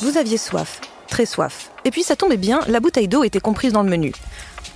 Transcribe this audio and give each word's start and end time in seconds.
Vous 0.00 0.16
aviez 0.16 0.38
soif, 0.38 0.80
très 1.08 1.26
soif. 1.26 1.72
Et 1.84 1.90
puis 1.90 2.04
ça 2.04 2.14
tombait 2.14 2.36
bien, 2.36 2.60
la 2.68 2.78
bouteille 2.78 3.08
d'eau 3.08 3.24
était 3.24 3.40
comprise 3.40 3.72
dans 3.72 3.82
le 3.82 3.90
menu. 3.90 4.12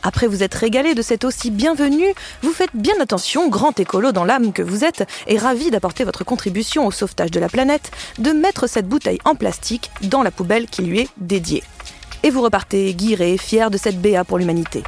Après 0.03 0.27
vous 0.27 0.43
êtes 0.43 0.55
régalé 0.55 0.95
de 0.97 1.03
cette 1.03 1.25
eau 1.25 1.31
si 1.31 1.53
bienvenue, 1.53 2.13
vous 2.43 2.53
faites 2.53 2.75
bien 2.75 2.95
attention, 3.01 3.49
grand 3.49 3.79
écolo 3.79 4.11
dans 4.11 4.25
l'âme 4.25 4.53
que 4.53 4.63
vous 4.63 4.85
êtes, 4.85 5.09
et 5.29 5.39
ravi 5.39 5.71
d'apporter 5.71 6.03
votre 6.03 6.25
contribution 6.25 6.89
au 6.89 6.91
sauvetage 6.91 7.31
de 7.31 7.39
la 7.39 7.49
planète, 7.49 7.93
de 8.19 8.33
mettre 8.33 8.67
cette 8.67 8.89
bouteille 8.89 9.21
en 9.25 9.37
plastique 9.37 9.93
dans 10.03 10.25
la 10.25 10.33
poubelle 10.33 10.67
qui 10.67 10.83
lui 10.83 11.01
est 11.03 11.09
dédiée. 11.19 11.63
Et 12.25 12.31
vous 12.31 12.43
repartez 12.43 12.93
guiré, 12.93 13.39
fier 13.39 13.71
de 13.71 13.79
cette 13.79 14.03
BA 14.03 14.25
pour 14.25 14.39
l'humanité. 14.39 14.83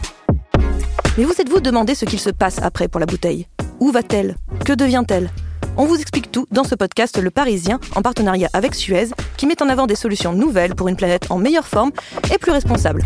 Mais 1.16 1.22
vous 1.22 1.40
êtes-vous 1.40 1.60
demandé 1.60 1.94
ce 1.94 2.06
qu'il 2.06 2.18
se 2.18 2.30
passe 2.30 2.58
après 2.60 2.88
pour 2.88 2.98
la 2.98 3.06
bouteille? 3.06 3.46
Où 3.78 3.92
va-t-elle? 3.92 4.36
Que 4.64 4.72
devient-elle? 4.72 5.30
On 5.76 5.86
vous 5.86 5.96
explique 6.00 6.30
tout 6.30 6.46
dans 6.50 6.64
ce 6.64 6.74
podcast 6.74 7.20
Le 7.20 7.30
Parisien 7.30 7.80
en 7.94 8.02
partenariat 8.02 8.48
avec 8.52 8.74
Suez 8.74 9.08
qui 9.36 9.46
met 9.46 9.62
en 9.62 9.68
avant 9.68 9.86
des 9.86 9.96
solutions 9.96 10.32
nouvelles 10.32 10.74
pour 10.74 10.88
une 10.88 10.96
planète 10.96 11.30
en 11.30 11.38
meilleure 11.38 11.66
forme 11.66 11.92
et 12.32 12.38
plus 12.38 12.52
responsable. 12.52 13.02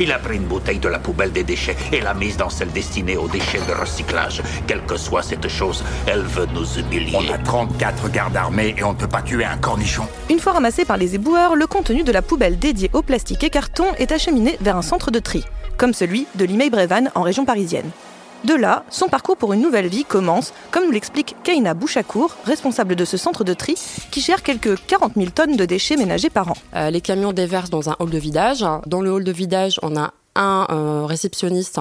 Il 0.00 0.10
a 0.10 0.18
pris 0.18 0.36
une 0.36 0.46
bouteille 0.46 0.80
de 0.80 0.88
la 0.88 0.98
poubelle 0.98 1.30
des 1.30 1.44
déchets 1.44 1.76
et 1.92 2.00
l'a 2.00 2.14
mise 2.14 2.36
dans 2.36 2.48
celle 2.48 2.72
destinée 2.72 3.16
aux 3.16 3.28
déchets 3.28 3.60
de 3.68 3.72
recyclage. 3.72 4.42
Quelle 4.66 4.82
que 4.84 4.96
soit 4.96 5.22
cette 5.22 5.46
chose, 5.46 5.84
elle 6.06 6.22
veut 6.22 6.48
nous 6.52 6.66
humilier. 6.78 7.16
On 7.16 7.32
a 7.32 7.38
34 7.38 8.08
gardes 8.10 8.36
armés 8.36 8.74
et 8.76 8.82
on 8.82 8.94
ne 8.94 8.98
peut 8.98 9.06
pas 9.06 9.22
tuer 9.22 9.44
un 9.44 9.58
cornichon. 9.58 10.08
Une 10.28 10.40
fois 10.40 10.54
ramassé 10.54 10.84
par 10.84 10.96
les 10.96 11.14
éboueurs, 11.14 11.54
le 11.54 11.66
contenu 11.66 12.02
de 12.02 12.10
la 12.10 12.22
poubelle 12.22 12.58
dédiée 12.58 12.90
au 12.94 13.02
plastique 13.02 13.44
et 13.44 13.50
carton 13.50 13.84
est 13.98 14.10
acheminé 14.10 14.56
vers 14.60 14.76
un 14.76 14.82
centre 14.82 15.12
de 15.12 15.20
tri, 15.20 15.44
comme 15.76 15.94
celui 15.94 16.26
de 16.34 16.46
Limay-Brévannes 16.46 17.12
en 17.14 17.22
région 17.22 17.44
parisienne. 17.44 17.90
De 18.44 18.54
là, 18.54 18.84
son 18.90 19.06
parcours 19.06 19.36
pour 19.36 19.52
une 19.52 19.60
nouvelle 19.60 19.86
vie 19.86 20.04
commence, 20.04 20.52
comme 20.72 20.84
nous 20.84 20.90
l'explique 20.90 21.36
Kaina 21.44 21.74
Bouchakour, 21.74 22.34
responsable 22.44 22.96
de 22.96 23.04
ce 23.04 23.16
centre 23.16 23.44
de 23.44 23.54
tri, 23.54 23.76
qui 24.10 24.20
gère 24.20 24.42
quelques 24.42 24.84
40 24.86 25.12
000 25.14 25.30
tonnes 25.30 25.56
de 25.56 25.64
déchets 25.64 25.96
ménagers 25.96 26.30
par 26.30 26.48
an. 26.50 26.56
Euh, 26.74 26.90
les 26.90 27.00
camions 27.00 27.32
déversent 27.32 27.70
dans 27.70 27.88
un 27.88 27.96
hall 28.00 28.10
de 28.10 28.18
vidage. 28.18 28.64
Dans 28.86 29.00
le 29.00 29.12
hall 29.12 29.22
de 29.22 29.30
vidage, 29.30 29.78
on 29.82 29.96
a 29.96 30.12
un 30.34 30.66
euh, 30.70 31.04
réceptionniste 31.06 31.80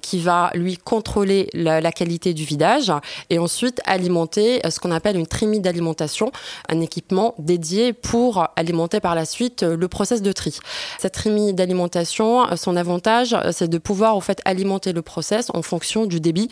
qui 0.00 0.18
va 0.18 0.50
lui 0.54 0.76
contrôler 0.76 1.48
la, 1.52 1.92
qualité 1.92 2.34
du 2.34 2.44
vidage 2.44 2.92
et 3.30 3.38
ensuite 3.38 3.80
alimenter 3.84 4.64
euh, 4.64 4.70
ce 4.70 4.80
qu'on 4.80 4.90
appelle 4.90 5.16
une 5.16 5.26
trimie 5.26 5.60
d'alimentation, 5.60 6.32
un 6.68 6.80
équipement 6.80 7.34
dédié 7.38 7.92
pour 7.92 8.46
alimenter 8.56 9.00
par 9.00 9.14
la 9.14 9.24
suite 9.24 9.62
euh, 9.62 9.76
le 9.76 9.88
process 9.88 10.22
de 10.22 10.32
tri. 10.32 10.58
Cette 10.98 11.14
trimie 11.14 11.54
d'alimentation, 11.54 12.56
son 12.56 12.76
avantage, 12.76 13.36
c'est 13.52 13.68
de 13.68 13.78
pouvoir 13.78 14.16
au 14.16 14.20
fait 14.20 14.40
alimenter 14.44 14.92
le 14.92 15.02
process 15.02 15.50
en 15.54 15.62
fonction 15.62 16.06
du 16.06 16.20
débit 16.20 16.48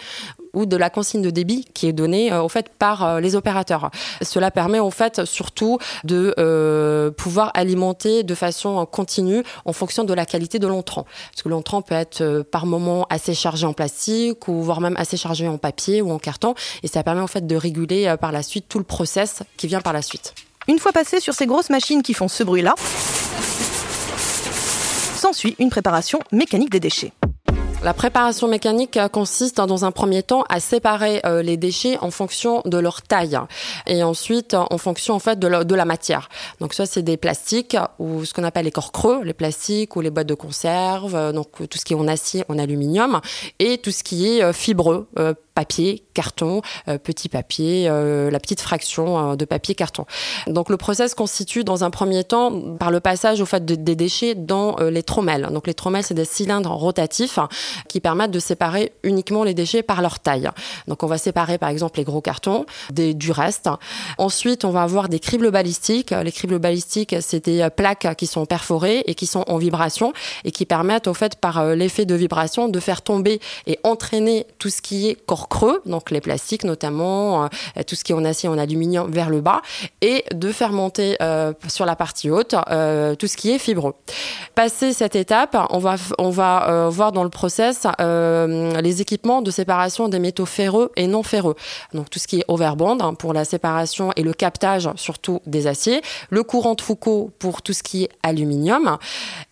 ou 0.53 0.67
de 0.67 0.77
la 0.77 0.91
consigne 0.91 1.23
de 1.23 1.31
débit 1.31 1.67
qui 1.75 1.87
est 1.87 1.93
donnée 1.93 2.35
au 2.35 2.49
fait 2.49 2.71
par 2.79 3.21
les 3.21 3.37
opérateurs. 3.37 3.91
Cela 4.23 4.51
permet 4.51 4.81
en 4.81 4.91
fait 4.91 5.25
surtout 5.25 5.79
de 6.05 6.35
pouvoir 7.17 7.51
alimenter 7.55 8.23
de 8.23 8.35
façon 8.35 8.87
continue 8.87 9.43
en 9.65 9.73
fonction 9.73 10.05
de 10.05 10.15
la 10.15 10.27
qualité 10.27 10.59
de 10.59 10.67
l'entrant 10.67 11.07
parce 11.31 11.43
que 11.43 11.49
l'entrant 11.49 11.83
peut 11.83 11.95
être 11.95 12.21
euh, 12.21 12.43
par 12.43 12.67
moment 12.67 13.07
assez 13.11 13.35
chargé 13.35 13.67
en 13.67 13.73
plastique 13.73 14.49
ou 14.49 14.63
voire 14.63 14.81
même 14.81 14.97
assez 14.97 15.17
chargé 15.17 15.47
en 15.49 15.59
papier 15.59 16.03
ou 16.03 16.11
en 16.11 16.19
carton 16.19 16.55
et 16.83 16.89
ça 16.89 17.03
permet 17.03 17.21
en 17.21 17.27
fait 17.27 17.47
de 17.47 17.57
réguler 17.57 18.07
euh, 18.07 18.17
par 18.17 18.33
la 18.33 18.43
suite 18.43 18.67
tout 18.69 18.79
le 18.79 18.85
process 18.85 19.43
qui 19.57 19.67
vient 19.67 19.81
par 19.81 19.93
la 19.93 20.03
suite. 20.03 20.35
Une 20.69 20.79
fois 20.79 20.93
passé 20.93 21.21
sur 21.21 21.35
ces 21.35 21.47
grosses 21.47 21.71
machines 21.71 22.03
qui 22.03 22.15
font 22.15 22.29
ce 22.29 22.45
bruit-là, 22.45 22.75
s'ensuit 25.17 25.57
une 25.59 25.71
préparation 25.71 26.21
mécanique 26.33 26.71
des 26.71 26.81
déchets. 26.81 27.13
La 27.83 27.95
préparation 27.95 28.47
mécanique 28.47 28.99
consiste 29.11 29.57
dans 29.57 29.87
un 29.87 29.91
premier 29.91 30.23
temps 30.23 30.45
à 30.51 30.61
séparer 30.61 31.23
euh, 31.25 31.41
les 31.41 31.57
déchets 31.57 31.97
en 32.03 32.11
fonction 32.11 32.61
de 32.67 32.77
leur 32.77 33.01
taille 33.01 33.39
et 33.87 34.03
ensuite 34.03 34.53
en 34.53 34.77
fonction 34.77 35.15
en 35.15 35.19
fait 35.19 35.39
de 35.39 35.47
la, 35.47 35.65
de 35.65 35.75
la 35.75 35.87
matière. 35.87 36.29
Donc 36.61 36.75
ça 36.75 36.85
c'est 36.85 37.01
des 37.01 37.17
plastiques 37.17 37.79
ou 37.99 38.27
ce 38.27 38.35
qu'on 38.35 38.45
appelle 38.45 38.67
les 38.67 38.71
corps 38.71 38.93
creux, 38.93 39.23
les 39.25 39.33
plastiques 39.33 39.97
ou 39.97 40.03
les 40.03 40.11
boîtes 40.11 40.27
de 40.27 40.35
conserve, 40.35 41.15
euh, 41.15 41.33
donc 41.33 41.49
tout 41.71 41.79
ce 41.79 41.87
qui 41.87 41.95
est 41.95 41.97
en 41.97 42.07
acier, 42.07 42.45
en 42.51 42.59
aluminium 42.59 43.23
et 43.59 43.79
tout 43.79 43.93
ce 43.93 44.03
qui 44.03 44.29
est 44.29 44.43
euh, 44.43 44.53
fibreux, 44.53 45.09
papier, 45.55 46.05
carton, 46.15 46.63
petit 47.03 47.29
papier, 47.29 47.89
la 47.89 48.41
petite 48.41 48.61
fraction 48.61 49.37
de 49.37 49.45
papier 49.45 49.75
carton. 49.75 50.07
Donc 50.47 50.71
le 50.71 50.77
process 50.77 51.15
constitue 51.15 51.65
dans 51.65 51.85
un 51.85 51.91
premier 51.91 52.25
temps 52.25 52.77
par 52.79 52.91
le 52.91 53.01
passage 53.01 53.41
au 53.41 53.47
fait 53.47 53.65
des 53.65 53.97
déchets 53.97 54.35
dans 54.35 54.77
les 54.77 55.03
tromelles. 55.03 55.49
Donc 55.53 55.67
les 55.67 55.75
tromelles 55.75 56.05
c'est 56.05 56.15
des 56.15 56.25
cylindres 56.25 56.71
rotatifs 56.71 57.39
qui 57.89 58.01
permettent 58.01 58.31
de 58.31 58.39
séparer 58.39 58.93
uniquement 59.03 59.45
les 59.45 59.55
déchets 59.55 59.83
par 59.83 60.03
leur 60.03 60.21
taille. 60.21 60.51
Donc 60.89 61.03
on 61.03 61.07
va 61.07 61.19
séparer 61.19 61.59
par 61.59 61.69
exemple 61.69 61.99
les 61.99 62.05
gros 62.05 62.21
cartons 62.21 62.67
des, 62.91 63.15
du 63.15 63.31
reste. 63.31 63.69
Ensuite, 64.19 64.65
on 64.65 64.71
va 64.71 64.83
avoir 64.83 65.09
des 65.09 65.19
cribles 65.19 65.51
balistiques. 65.51 66.11
Les 66.11 66.33
cribles 66.33 66.59
balistiques, 66.59 67.17
c'est 67.21 67.45
des 67.45 67.69
plaques 67.75 68.17
qui 68.17 68.27
sont 68.27 68.47
perforées 68.47 69.03
et 69.07 69.15
qui 69.15 69.27
sont 69.27 69.45
en 69.47 69.59
vibration 69.59 70.13
et 70.45 70.51
qui 70.51 70.67
permettent 70.67 71.07
au 71.07 71.15
fait 71.15 71.37
par 71.37 71.59
euh, 71.59 71.75
l'effet 71.75 72.05
de 72.05 72.15
vibration 72.15 72.69
de 72.69 72.81
faire 72.81 73.03
tomber 73.03 73.41
et 73.67 73.79
entraîner 73.85 74.47
tout 74.59 74.71
ce 74.71 74.83
qui 74.83 75.09
est 75.09 75.15
corps 75.15 75.40
creux, 75.49 75.83
donc 75.87 76.11
les 76.11 76.21
plastiques 76.21 76.65
notamment, 76.65 77.45
euh, 77.45 77.49
tout 77.87 77.95
ce 77.95 78.05
qui 78.05 78.13
est 78.13 78.15
en 78.15 78.25
acier, 78.25 78.49
en 78.49 78.59
aluminium 78.59 79.11
vers 79.11 79.31
le 79.31 79.41
bas 79.41 79.63
et 80.01 80.25
de 80.35 80.53
faire 80.53 80.73
monter 80.73 81.17
euh, 81.23 81.53
sur 81.69 81.87
la 81.87 81.97
partie 81.97 82.31
haute 82.31 82.55
tout 83.19 83.27
ce 83.27 83.37
qui 83.37 83.51
est 83.51 83.59
fibreux. 83.59 83.95
Passé 84.55 84.93
cette 84.93 85.17
étape, 85.17 85.57
on 85.71 85.79
va 85.79 86.89
voir 86.89 87.13
dans 87.13 87.25
le 87.25 87.31
processus 87.31 87.87
euh, 88.01 88.81
les 88.81 89.01
équipements 89.01 89.43
de 89.43 89.51
séparation 89.51 90.09
des 90.09 90.19
métaux 90.19 90.47
ferreux 90.47 90.91
et 90.97 91.07
non 91.07 91.23
ferreux. 91.23 91.57
Donc 91.95 92.11
tout 92.11 92.19
ce 92.19 92.27
qui 92.27 92.41
est 92.41 92.45
overbond 92.49 92.99
hein, 93.01 93.15
pour 93.15 93.33
la 93.33 93.45
séparation 93.45 94.13
et 94.17 94.23
le 94.23 94.33
captage 94.33 94.89
surtout 94.97 95.41
des 95.47 95.67
aciers, 95.67 96.03
le 96.31 96.43
courant 96.43 96.75
de 96.75 96.81
Foucault 96.81 97.31
pour 97.39 97.63
tout 97.63 97.73
ce 97.73 97.83
qui 97.83 98.05
est 98.05 98.11
aluminium 98.23 98.99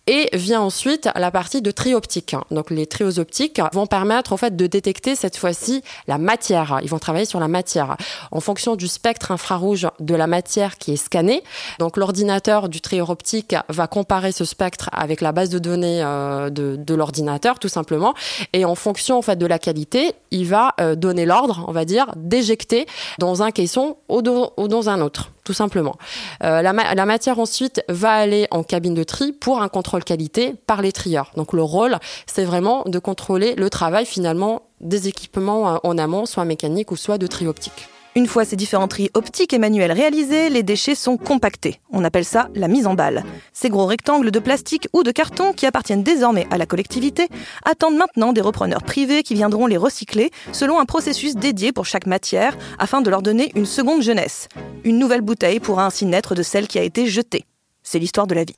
et 0.09 0.27
vient 0.33 0.59
ensuite 0.59 1.07
la 1.15 1.29
partie 1.29 1.61
de 1.61 1.69
tri 1.69 1.93
optique. 1.93 2.35
Donc 2.49 2.71
les 2.71 2.87
trios 2.87 3.19
optiques 3.19 3.61
vont 3.73 3.85
permettre 3.85 4.33
en 4.33 4.37
fait 4.37 4.55
de 4.55 4.65
détecter 4.65 5.15
cette 5.15 5.37
fois-ci 5.37 5.83
la 6.07 6.17
matière. 6.17 6.79
Ils 6.81 6.89
vont 6.89 6.97
travailler 6.97 7.25
sur 7.25 7.39
la 7.39 7.47
matière 7.47 7.95
en 8.31 8.39
fonction 8.39 8.75
du 8.75 8.87
spectre 8.87 9.31
infrarouge 9.31 9.87
de 9.99 10.15
la 10.15 10.25
matière 10.25 10.79
qui 10.79 10.93
est 10.93 10.97
scannée. 10.97 11.43
Donc 11.77 11.95
l'ordinateur 11.95 12.69
du 12.69 12.81
trieur 12.81 13.11
optique 13.11 13.55
va 13.69 13.85
comparer 13.85 14.31
ce 14.31 14.45
spectre 14.45 14.89
avec 14.93 15.21
la 15.21 15.31
base 15.31 15.49
de 15.49 15.59
données 15.59 16.01
euh, 16.03 16.49
de, 16.49 16.93
l'ordinateur 16.95 17.59
tout 17.59 17.69
simplement 17.69 18.15
et 18.51 18.65
en 18.65 18.73
fonction 18.73 19.19
en 19.19 19.21
fait 19.21 19.35
de 19.35 19.45
la 19.45 19.59
qualité, 19.59 20.13
il 20.31 20.47
va 20.47 20.73
euh, 20.81 20.95
donner 20.95 21.27
l'ordre, 21.27 21.65
on 21.67 21.71
va 21.71 21.85
dire, 21.85 22.07
d'éjecter 22.15 22.87
dans 23.19 23.43
un 23.43 23.51
caisson 23.51 23.97
ou 24.09 24.23
dans 24.23 24.89
un 24.89 25.01
autre 25.01 25.29
tout 25.49 25.53
simplement. 25.53 25.95
Euh, 26.43 26.61
la, 26.61 26.73
la, 26.73 27.05
matière 27.07 27.39
ensuite 27.39 27.83
va 27.89 28.11
aller 28.11 28.45
en 28.51 28.61
cabine 28.61 28.93
de 28.93 29.01
tri 29.01 29.31
pour 29.31 29.63
un 29.63 29.67
contrôle 29.67 30.03
qualité 30.03 30.53
par 30.67 30.83
les 30.83 30.91
trieurs. 30.91 31.31
Donc 31.37 31.53
le 31.53 31.63
rôle, 31.63 31.97
c'est 32.27 32.45
vraiment 32.45 32.83
de 32.85 32.99
contrôler 32.99 33.55
le 33.55 33.67
travail 33.71 34.05
finalement 34.05 34.61
des 34.79 35.07
équipements 35.07 35.73
euh, 35.73 35.77
en 35.81 35.97
amont, 35.97 36.27
soit 36.27 36.45
mécanique 36.45 36.91
ou 36.91 36.95
soit 36.95 37.17
de 37.17 37.25
tri 37.25 37.47
optique. 37.47 37.89
Une 38.15 38.25
fois 38.25 38.43
ces 38.43 38.55
différents 38.55 38.87
tris 38.87 39.11
optiques 39.13 39.53
et 39.53 39.59
manuels 39.59 39.91
réalisés, 39.91 40.49
les 40.49 40.63
déchets 40.63 40.95
sont 40.95 41.15
compactés. 41.15 41.79
On 41.91 42.03
appelle 42.03 42.25
ça 42.25 42.49
la 42.55 42.67
mise 42.67 42.87
en 42.87 42.95
balle. 42.95 43.23
Ces 43.53 43.69
gros 43.69 43.85
rectangles 43.85 44.31
de 44.31 44.39
plastique 44.39 44.87
ou 44.93 45.03
de 45.03 45.11
carton 45.11 45.53
qui 45.53 45.67
appartiennent 45.67 46.03
désormais 46.03 46.47
à 46.49 46.57
la 46.57 46.65
collectivité 46.65 47.27
attendent 47.65 47.97
maintenant 47.97 48.33
des 48.33 48.41
repreneurs 48.41 48.83
privés 48.83 49.21
qui 49.21 49.35
viendront 49.35 49.67
les 49.67 49.77
recycler 49.77 50.31
selon 50.51 50.79
un 50.79 50.85
processus 50.85 51.35
dédié 51.35 51.71
pour 51.71 51.85
chaque 51.85 52.07
matière 52.07 52.57
afin 52.79 53.01
de 53.01 53.09
leur 53.09 53.21
donner 53.21 53.51
une 53.55 53.67
seconde 53.67 54.01
jeunesse. 54.01 54.47
Une 54.83 54.97
nouvelle 54.97 55.21
bouteille 55.21 55.59
pourra 55.59 55.85
ainsi 55.85 56.05
naître 56.05 56.33
de 56.33 56.43
celle 56.43 56.67
qui 56.67 56.79
a 56.79 56.83
été 56.83 57.05
jetée. 57.05 57.45
C'est 57.83 57.99
l'histoire 57.99 58.27
de 58.27 58.35
la 58.35 58.43
vie. 58.43 58.55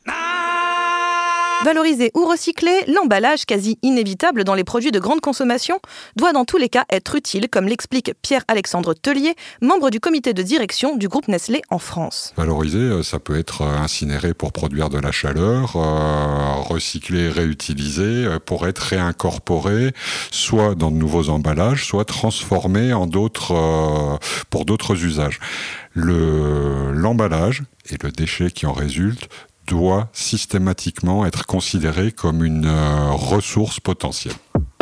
Valoriser 1.64 2.10
ou 2.16 2.26
recycler, 2.26 2.86
l'emballage 2.88 3.46
quasi 3.46 3.78
inévitable 3.84 4.44
dans 4.44 4.56
les 4.56 4.64
produits 4.64 4.92
de 4.92 4.98
grande 4.98 5.22
consommation 5.22 5.80
doit 6.16 6.34
dans 6.34 6.44
tous 6.44 6.58
les 6.58 6.70
cas 6.70 6.86
être 6.90 7.14
utile, 7.14 7.50
comme 7.50 7.68
l'explique 7.68 8.14
Pierre-Alexandre 8.24 8.96
Tellier, 8.96 9.36
membre 9.62 9.92
du 9.92 10.00
comité 10.00 10.34
de 10.34 10.42
direction 10.42 10.96
du 10.96 11.08
groupe 11.08 11.28
Nestlé 11.28 11.62
en 11.70 11.78
France. 11.78 12.34
Valoriser, 12.36 12.80
euh, 12.80 13.04
ça 13.04 13.20
peut 13.20 13.38
être 13.38 13.62
euh, 13.62 13.78
incinéré 13.78 14.34
pour 14.34 14.52
produire 14.52 14.90
de 14.90 14.98
la 14.98 15.12
chaleur, 15.12 15.76
euh, 15.76 16.56
recycler, 16.62 17.30
réutiliser 17.30 18.26
pour 18.44 18.68
être 18.68 18.80
réincorporé, 18.80 19.94
soit 20.32 20.74
dans 20.74 20.90
de 20.90 20.96
nouveaux 20.96 21.30
emballages, 21.30 21.86
soit 21.86 22.06
transformé 22.06 22.92
pour 24.50 24.66
d'autres 24.66 25.06
usages. 25.06 25.40
l'emballage 25.94 27.62
et 27.90 27.98
le 28.02 28.12
déchet 28.12 28.50
qui 28.50 28.66
en 28.66 28.74
résulte 28.74 29.30
doit 29.72 30.10
systématiquement 30.12 31.26
être 31.26 31.46
considéré 31.46 32.12
comme 32.12 32.44
une 32.44 32.66
euh, 32.66 33.12
ressource 33.12 33.80
potentielle. 33.80 34.36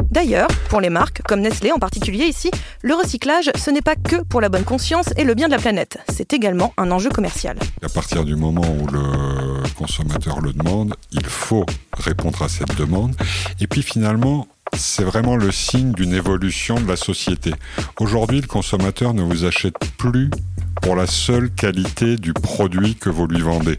D'ailleurs, 0.10 0.48
pour 0.70 0.82
les 0.82 0.90
marques, 0.90 1.22
comme 1.28 1.42
Nestlé 1.42 1.72
en 1.72 1.78
particulier 1.78 2.26
ici, 2.26 2.50
le 2.82 2.96
recyclage, 2.96 3.52
ce 3.56 3.70
n'est 3.70 3.84
pas 3.84 3.96
que 3.96 4.24
pour 4.24 4.42
la 4.42 4.50
bonne 4.50 4.64
conscience 4.64 5.06
et 5.16 5.24
le 5.24 5.36
bien 5.36 5.46
de 5.46 5.52
la 5.52 5.60
planète, 5.60 6.00
c'est 6.12 6.34
également 6.34 6.74
un 6.78 6.90
enjeu 6.90 7.12
commercial. 7.12 7.60
À 7.84 7.90
partir 7.90 8.26
du 8.26 8.36
moment 8.36 8.66
où 8.82 8.88
le 8.88 9.70
consommateur 9.78 10.42
le 10.42 10.54
demande, 10.54 10.96
il 11.12 11.26
faut 11.28 11.68
répondre 11.94 12.42
à 12.42 12.50
cette 12.50 12.76
demande. 12.76 13.16
Et 13.60 13.68
puis 13.68 13.84
finalement, 13.84 14.48
c'est 14.76 15.04
vraiment 15.04 15.36
le 15.36 15.52
signe 15.52 15.92
d'une 15.92 16.14
évolution 16.14 16.80
de 16.80 16.88
la 16.88 16.96
société. 16.96 17.54
Aujourd'hui, 18.00 18.42
le 18.42 18.48
consommateur 18.48 19.14
ne 19.14 19.22
vous 19.22 19.46
achète 19.46 19.78
plus 19.98 20.32
pour 20.82 20.96
la 20.96 21.08
seule 21.08 21.50
qualité 21.50 22.18
du 22.18 22.34
produit 22.34 22.96
que 22.96 23.10
vous 23.10 23.28
lui 23.28 23.42
vendez. 23.42 23.78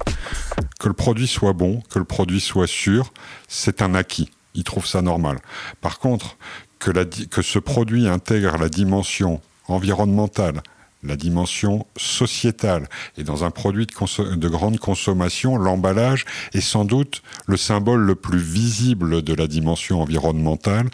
Que 0.79 0.89
le 0.89 0.95
produit 0.95 1.27
soit 1.27 1.53
bon, 1.53 1.83
que 1.91 1.99
le 1.99 2.05
produit 2.05 2.41
soit 2.41 2.67
sûr, 2.67 3.13
c'est 3.49 3.83
un 3.83 3.95
acquis. 3.95 4.31
Il 4.55 4.65
trouve 4.65 4.87
ça 4.87 5.03
normal. 5.03 5.39
Par 5.81 5.99
contre, 5.99 6.37
que, 6.79 7.43
ce 7.43 7.59
produit 7.59 8.09
intègre 8.09 8.57
la 8.59 8.69
dimension 8.69 9.41
environnementale, 9.69 10.63
la 11.03 11.17
dimension 11.17 11.87
sociétale. 11.97 12.89
Et 13.17 13.23
dans 13.23 13.45
un 13.45 13.51
produit 13.51 13.87
de, 13.87 14.35
de 14.35 14.49
grande 14.49 14.79
consommation, 14.79 15.57
l'emballage 15.57 16.25
est 16.53 16.61
sans 16.61 16.85
doute 16.85 17.23
le 17.47 17.57
symbole 17.57 18.01
le 18.01 18.15
plus 18.15 18.39
visible 18.39 19.23
de 19.23 19.35
la 19.35 19.47
dimension 19.47 20.03
environnementale, 20.03 20.89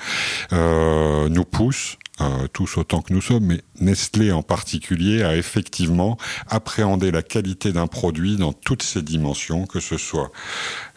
euh, 0.53 1.29
nous 1.29 1.45
pousse 1.45 1.99
euh, 2.21 2.47
tous 2.53 2.79
autant 2.79 3.03
que 3.03 3.13
nous 3.13 3.21
sommes, 3.21 3.45
mais 3.45 3.61
Nestlé 3.81 4.33
en 4.33 4.43
particulier 4.43 5.23
a 5.23 5.37
effectivement 5.37 6.17
appréhendé 6.49 7.11
la 7.11 7.23
qualité 7.23 7.73
d'un 7.73 7.87
produit 7.87 8.37
dans 8.37 8.53
toutes 8.53 8.83
ses 8.83 9.03
dimensions, 9.03 9.67
que 9.67 9.81
ce 9.81 9.99
soit 9.99 10.31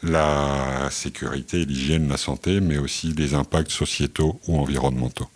la 0.02 0.88
sécurité, 0.92 1.66
l'hygiène, 1.66 2.08
la 2.08 2.18
santé, 2.18 2.62
mais 2.62 2.78
aussi 2.78 3.14
les 3.14 3.34
impacts 3.34 3.72
sociétaux 3.72 4.40
ou 4.48 4.58
environnementaux. 4.58 5.28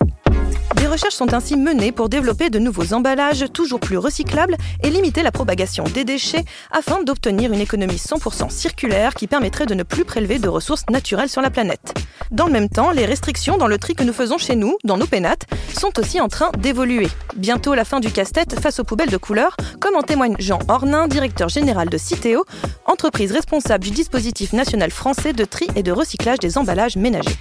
Des 0.75 0.87
recherches 0.87 1.15
sont 1.15 1.33
ainsi 1.33 1.55
menées 1.55 1.91
pour 1.91 2.09
développer 2.09 2.49
de 2.49 2.59
nouveaux 2.59 2.93
emballages 2.93 3.45
toujours 3.53 3.79
plus 3.79 3.97
recyclables 3.97 4.57
et 4.83 4.89
limiter 4.89 5.23
la 5.23 5.31
propagation 5.31 5.83
des 5.83 6.03
déchets 6.03 6.43
afin 6.71 7.03
d'obtenir 7.03 7.53
une 7.53 7.61
économie 7.61 7.95
100% 7.95 8.49
circulaire 8.49 9.13
qui 9.13 9.27
permettrait 9.27 9.65
de 9.65 9.75
ne 9.75 9.83
plus 9.83 10.05
prélever 10.05 10.39
de 10.39 10.47
ressources 10.47 10.85
naturelles 10.89 11.29
sur 11.29 11.41
la 11.41 11.49
planète. 11.49 11.93
Dans 12.31 12.47
le 12.47 12.51
même 12.51 12.69
temps, 12.69 12.91
les 12.91 13.05
restrictions 13.05 13.57
dans 13.57 13.67
le 13.67 13.77
tri 13.77 13.93
que 13.93 14.03
nous 14.03 14.13
faisons 14.13 14.37
chez 14.37 14.55
nous, 14.55 14.77
dans 14.83 14.97
nos 14.97 15.05
pénates, 15.05 15.45
sont 15.77 15.97
aussi 15.99 16.19
en 16.19 16.27
train 16.27 16.49
d'évoluer. 16.57 17.07
Bientôt 17.35 17.75
la 17.75 17.85
fin 17.85 17.99
du 17.99 18.11
casse-tête 18.11 18.59
face 18.59 18.79
aux 18.79 18.83
poubelles 18.83 19.11
de 19.11 19.17
couleur, 19.17 19.55
comme 19.79 19.95
en 19.95 20.01
témoigne 20.01 20.35
Jean 20.39 20.59
Ornin, 20.67 21.07
directeur 21.07 21.49
général 21.49 21.89
de 21.89 21.97
Citeo, 21.97 22.45
entreprise 22.85 23.31
responsable 23.31 23.83
du 23.83 23.91
dispositif 23.91 24.53
national 24.53 24.91
français 24.91 25.33
de 25.33 25.45
tri 25.45 25.67
et 25.75 25.83
de 25.83 25.91
recyclage 25.91 26.39
des 26.39 26.57
emballages 26.57 26.95
ménagers. 26.95 27.37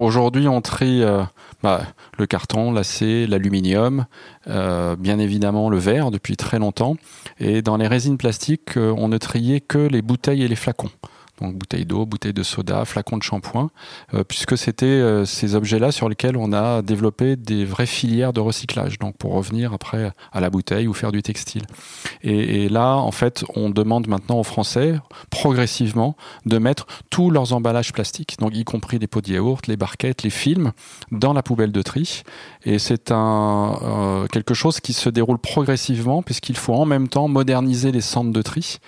Aujourd'hui, 0.00 0.48
on 0.48 0.62
trie 0.62 1.02
euh, 1.02 1.22
bah, 1.62 1.82
le 2.18 2.26
carton, 2.26 2.72
l'acier, 2.72 3.26
l'aluminium, 3.26 4.06
euh, 4.48 4.96
bien 4.96 5.18
évidemment 5.18 5.68
le 5.68 5.78
verre 5.78 6.10
depuis 6.10 6.36
très 6.36 6.58
longtemps. 6.58 6.96
Et 7.38 7.62
dans 7.62 7.76
les 7.76 7.86
résines 7.86 8.18
plastiques, 8.18 8.76
euh, 8.76 8.94
on 8.96 9.08
ne 9.08 9.18
triait 9.18 9.60
que 9.60 9.78
les 9.78 10.02
bouteilles 10.02 10.42
et 10.42 10.48
les 10.48 10.56
flacons 10.56 10.90
donc 11.40 11.56
bouteilles 11.56 11.86
d'eau, 11.86 12.04
bouteilles 12.04 12.34
de 12.34 12.42
soda, 12.42 12.84
flacons 12.84 13.16
de 13.16 13.22
shampoing, 13.22 13.70
euh, 14.12 14.24
puisque 14.24 14.58
c'était 14.58 15.24
ces 15.24 15.54
objets-là 15.54 15.90
sur 15.90 16.10
lesquels 16.10 16.36
on 16.36 16.52
a 16.52 16.82
développé 16.82 17.36
des 17.36 17.64
vraies 17.64 17.86
filières 17.86 18.34
de 18.34 18.40
recyclage, 18.40 18.98
donc 18.98 19.16
pour 19.16 19.32
revenir 19.32 19.72
après 19.72 20.12
à 20.32 20.40
la 20.40 20.50
bouteille 20.50 20.86
ou 20.86 20.92
faire 20.92 21.12
du 21.12 21.22
textile. 21.22 21.62
Et, 22.22 22.68
là, 22.68 22.96
en 22.96 23.10
fait, 23.10 23.42
on 23.56 23.70
demande 23.70 24.06
maintenant 24.06 24.38
aux 24.38 24.44
Français, 24.44 25.00
progressivement, 25.40 26.16
de 26.44 26.58
mettre 26.58 26.86
tous 27.08 27.30
leurs 27.30 27.54
emballages 27.54 27.92
plastiques, 27.92 28.36
donc 28.38 28.54
y 28.54 28.64
compris 28.64 28.98
les 28.98 29.06
pots 29.06 29.22
de 29.22 29.32
yaourt, 29.32 29.66
les 29.68 29.76
barquettes, 29.76 30.22
les 30.22 30.30
films, 30.30 30.72
dans 31.12 31.32
la 31.32 31.42
poubelle 31.42 31.72
de 31.72 31.80
tri. 31.80 32.22
Et 32.64 32.78
c'est 32.78 33.10
un 33.10 33.78
euh, 33.82 34.26
quelque 34.26 34.52
chose 34.52 34.80
qui 34.80 34.92
se 34.92 35.08
déroule 35.08 35.38
progressivement, 35.38 36.22
puisqu'il 36.22 36.56
faut 36.56 36.74
en 36.74 36.84
même 36.84 37.08
temps 37.08 37.26
moderniser 37.26 37.90
les 37.90 38.02
centres 38.02 38.32
de 38.32 38.42
tri 38.42 38.80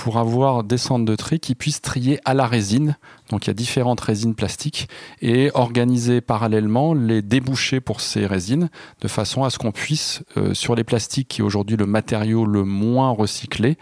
pour 0.00 0.16
avoir 0.16 0.64
des 0.64 0.78
centres 0.78 1.04
de 1.04 1.14
tri 1.14 1.40
qui 1.40 1.54
puissent 1.54 1.82
trier 1.82 2.20
à 2.24 2.32
la 2.32 2.46
résine. 2.46 2.96
Donc 3.28 3.44
il 3.44 3.48
y 3.48 3.50
a 3.50 3.54
différentes 3.54 4.00
résines 4.00 4.34
plastiques 4.34 4.88
et 5.20 5.50
organiser 5.52 6.22
parallèlement 6.22 6.94
les 6.94 7.20
débouchés 7.20 7.80
pour 7.80 8.00
ces 8.00 8.24
résines 8.24 8.70
de 9.02 9.08
façon 9.08 9.44
à 9.44 9.50
ce 9.50 9.58
qu'on 9.58 9.72
puisse, 9.72 10.22
euh, 10.38 10.54
sur 10.54 10.74
les 10.74 10.84
plastiques 10.84 11.28
qui 11.28 11.42
est 11.42 11.44
aujourd'hui 11.44 11.76
le 11.76 11.84
matériau 11.84 12.46
le 12.46 12.64
moins 12.64 13.10
recyclé, 13.10 13.76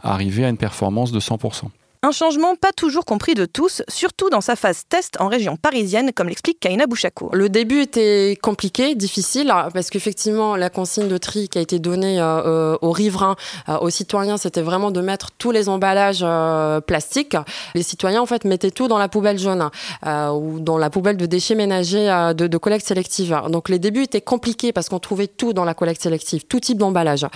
arriver 0.00 0.44
à 0.44 0.48
une 0.48 0.58
performance 0.58 1.10
de 1.10 1.18
100%. 1.18 1.70
Un 2.04 2.12
changement 2.12 2.54
pas 2.54 2.70
toujours 2.70 3.06
compris 3.06 3.32
de 3.32 3.46
tous, 3.46 3.80
surtout 3.88 4.28
dans 4.28 4.42
sa 4.42 4.56
phase 4.56 4.82
test 4.86 5.18
en 5.20 5.28
région 5.28 5.56
parisienne, 5.56 6.12
comme 6.12 6.28
l'explique 6.28 6.60
Kaina 6.60 6.86
Bouchakour. 6.86 7.34
Le 7.34 7.48
début 7.48 7.80
était 7.80 8.38
compliqué, 8.42 8.94
difficile, 8.94 9.50
parce 9.72 9.88
qu'effectivement, 9.88 10.54
la 10.54 10.68
consigne 10.68 11.08
de 11.08 11.16
tri 11.16 11.48
qui 11.48 11.56
a 11.56 11.62
été 11.62 11.78
donnée 11.78 12.20
euh, 12.20 12.42
euh, 12.74 12.78
aux 12.82 12.90
riverains, 12.90 13.36
euh, 13.70 13.78
aux 13.78 13.88
citoyens, 13.88 14.36
c'était 14.36 14.60
vraiment 14.60 14.90
de 14.90 15.00
mettre 15.00 15.30
tous 15.38 15.50
les 15.50 15.70
emballages 15.70 16.26
plastiques. 16.84 17.38
Les 17.74 17.82
citoyens, 17.82 18.20
en 18.20 18.26
fait, 18.26 18.44
mettaient 18.44 18.70
tout 18.70 18.86
dans 18.86 18.98
la 18.98 19.08
poubelle 19.08 19.38
jaune 19.38 19.70
ou 20.04 20.60
dans 20.60 20.76
la 20.76 20.90
poubelle 20.90 21.16
de 21.16 21.24
déchets 21.24 21.54
ménagers 21.54 22.32
de, 22.36 22.46
de, 22.46 22.58
collecte 22.58 22.86
sélective. 22.86 23.34
Donc, 23.48 23.70
les 23.70 23.78
débuts 23.78 24.02
étaient 24.02 24.20
compliqués 24.20 24.74
parce 24.74 24.90
qu'on 24.90 24.98
trouvait 24.98 25.26
tout 25.26 25.54
dans 25.54 25.64
la 25.64 25.72
collecte 25.72 26.02
sélective, 26.02 26.44
tout 26.44 26.60
type 26.60 26.76
d'emballage 26.76 27.26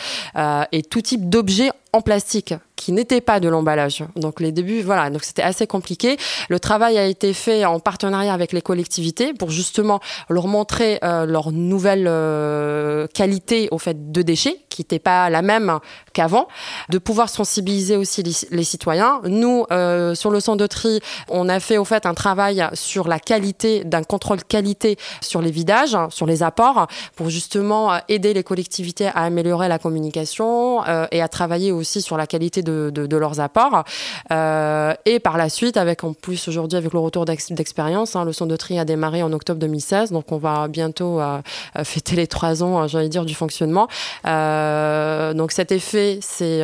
et 0.73 0.83
tout 0.83 1.01
type 1.01 1.31
d'objets 1.31 1.71
en 1.93 2.01
plastique 2.01 2.55
qui 2.79 2.93
n'était 2.93 3.21
pas 3.21 3.41
de 3.41 3.49
l'emballage. 3.49 4.05
Donc 4.17 4.41
les 4.41 4.53
débuts, 4.53 4.83
voilà, 4.83 5.11
donc 5.11 5.25
c'était 5.25 5.43
assez 5.43 5.67
compliqué. 5.67 6.17
Le 6.49 6.61
travail 6.61 6.97
a 6.97 7.05
été 7.05 7.35
fait 7.35 7.65
en 7.65 7.81
partenariat 7.81 8.33
avec 8.33 8.53
les 8.53 8.63
collectivités 8.63 9.35
pour 9.35 9.51
justement 9.51 10.01
leur 10.31 10.47
montrer 10.47 11.01
euh, 11.03 11.27
leur 11.27 11.51
nouvelle 11.51 12.07
euh, 12.07 13.09
qualité 13.13 13.69
au 13.73 13.79
fait 13.79 14.13
de 14.13 14.23
déchets 14.23 14.61
qui 14.69 14.83
n'était 14.83 15.01
pas 15.01 15.29
la 15.29 15.43
même 15.43 15.81
qu'avant, 16.13 16.47
de 16.89 16.99
pouvoir 16.99 17.29
sensibiliser 17.29 17.97
aussi 17.97 18.23
les, 18.23 18.63
citoyens. 18.63 19.21
Nous, 19.25 19.67
euh, 19.73 20.15
sur 20.15 20.31
le 20.31 20.39
centre 20.39 20.59
de 20.59 20.69
tri, 20.69 21.01
on 21.29 21.49
a 21.49 21.59
fait 21.59 21.79
au 21.79 21.85
fait 21.85 22.07
un 22.07 22.15
travail 22.15 22.65
sur 22.75 23.09
la 23.09 23.19
qualité, 23.19 23.83
d'un 23.83 24.05
contrôle 24.05 24.45
qualité 24.45 24.97
sur 25.21 25.43
les 25.43 25.51
vidages, 25.51 25.97
sur 26.11 26.27
les 26.27 26.45
apports, 26.45 26.87
pour 27.17 27.29
justement 27.29 27.99
aider 28.07 28.33
les 28.35 28.45
collectivités 28.45 29.07
à 29.07 29.23
améliorer 29.23 29.67
la 29.67 29.81
communication 29.81 30.85
et 31.11 31.21
à 31.21 31.27
travailler 31.27 31.73
aussi 31.79 32.03
sur 32.03 32.17
la 32.17 32.27
qualité 32.27 32.63
de, 32.63 32.91
de, 32.91 33.17
leurs 33.17 33.41
apports. 33.41 33.85
Euh, 34.31 34.95
et 35.05 35.19
par 35.19 35.37
la 35.37 35.49
suite, 35.49 35.77
avec 35.77 36.05
en 36.05 36.13
plus 36.13 36.49
aujourd'hui 36.49 36.77
avec 36.77 36.93
le 36.93 36.99
retour 36.99 37.25
d'expérience, 37.25 38.17
hein, 38.17 38.25
le 38.25 38.33
centre 38.33 38.51
de 38.51 38.57
tri 38.57 38.79
a 38.79 38.85
démarré 38.85 39.23
en 39.23 39.33
octobre 39.33 39.59
2016, 39.61 40.13
donc 40.13 40.31
on 40.33 40.39
va 40.39 40.69
bientôt 40.69 41.21
euh, 41.21 41.41
fêter 41.85 42.17
les 42.17 42.27
trois 42.27 42.63
ans, 42.63 42.87
j'allais 42.87 43.09
dire, 43.09 43.25
du 43.25 43.35
fonctionnement. 43.35 43.89
Euh, 44.27 45.35
donc 45.35 45.53
cet 45.53 45.73
effet, 45.73 46.19
c'est, 46.21 46.63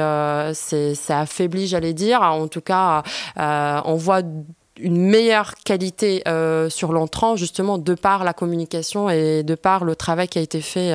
c'est, 0.55 0.95
ça 0.95 1.21
affaiblit, 1.21 1.67
j'allais 1.67 1.95
dire. 1.95 2.23
En 2.23 2.49
tout 2.49 2.61
cas, 2.61 3.03
on 3.37 3.95
voit 3.95 4.21
une 4.79 4.99
meilleure 4.99 5.55
qualité 5.65 6.23
sur 6.69 6.93
l'entrant, 6.93 7.37
justement, 7.37 7.79
de 7.79 7.95
par 7.95 8.25
la 8.25 8.33
communication 8.33 9.09
et 9.09 9.43
de 9.43 9.55
par 9.55 9.85
le 9.85 9.97
travail 9.97 10.29
qui 10.29 10.39
a 10.39 10.43
été 10.43 10.61
fait 10.61 10.93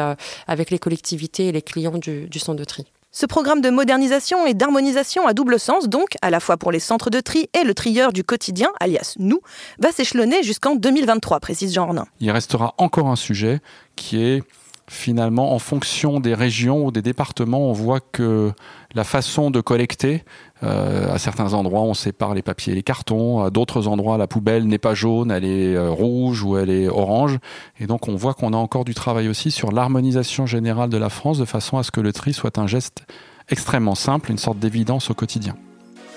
avec 0.48 0.72
les 0.72 0.79
collectivités 0.79 1.48
et 1.48 1.51
les 1.51 1.62
clients 1.62 1.98
du, 1.98 2.27
du 2.27 2.39
centre 2.39 2.60
de 2.60 2.65
tri. 2.65 2.86
Ce 3.12 3.25
programme 3.25 3.60
de 3.60 3.72
modernisation 3.72 4.46
et 4.46 4.54
d'harmonisation 4.54 5.25
à 5.25 5.34
double 5.34 5.60
sens, 5.60 5.89
donc, 5.89 6.10
à 6.22 6.30
la 6.30 6.39
fois 6.39 6.58
pour 6.58 6.72
les 6.72 6.80
centres 6.80 7.10
de 7.10 7.20
tri 7.20 7.50
et 7.60 7.63
le 7.63 7.74
trieur 7.74 8.13
du 8.13 8.24
quotidien, 8.24 8.70
alias 8.80 9.16
nous, 9.18 9.39
va 9.80 9.92
s'échelonner 9.92 10.44
jusqu'en 10.44 10.75
2023, 10.75 11.39
précise 11.39 11.74
Jean 11.74 11.86
Ornin. 11.88 12.06
Il 12.20 12.30
restera 12.30 12.75
encore 12.78 13.08
un 13.08 13.16
sujet 13.16 13.62
qui 13.96 14.22
est 14.22 14.44
finalement, 14.88 15.54
en 15.54 15.60
fonction 15.60 16.20
des 16.20 16.34
régions 16.34 16.86
ou 16.86 16.92
des 16.92 17.01
départements, 17.01 17.70
on 17.70 17.74
voit 17.74 18.00
que 18.00 18.51
la 18.94 19.04
façon 19.04 19.51
de 19.51 19.62
collecter, 19.62 20.24
à 20.62 21.18
certains 21.18 21.54
endroits, 21.54 21.82
on 21.82 21.94
sépare 21.94 22.34
les 22.34 22.42
papiers 22.42 22.74
et 22.74 22.75
les 22.75 22.84
cartons, 22.84 23.42
à 23.42 23.50
d'autres 23.50 23.88
endroits, 23.88 24.18
la 24.18 24.28
poubelle 24.28 24.68
n'est 24.68 24.78
pas 24.78 24.94
jaune, 24.94 25.32
elle 25.32 25.46
est 25.46 25.75
euh, 25.75 25.89
rouge 25.89 26.44
ou 26.44 26.58
elle 26.58 26.70
est 26.70 26.88
orange. 26.88 27.38
Et 27.80 27.88
donc, 27.88 28.08
on 28.08 28.16
voit 28.16 28.34
qu'on 28.34 28.54
a 28.54 28.58
encore 28.58 28.86
du 28.86 28.94
travail 28.94 29.30
aussi 29.30 29.51
sur 29.51 29.72
l'harmonisation 29.72 30.46
générale 30.46 30.89
de 30.89 30.98
la 30.98 31.10
France, 31.10 31.38
de 31.38 31.46
façon 31.46 31.78
à 31.78 31.84
ce 31.84 31.92
que 31.92 32.01
le 32.01 32.12
tri 32.12 32.34
soit 32.34 32.58
un 32.58 32.68
geste 32.68 33.06
extrêmement 33.50 33.96
simple, 33.96 34.32
une 34.32 34.38
sorte 34.38 34.60
d'évidence 34.60 35.10
au 35.10 35.13
quotidien. 35.13 35.56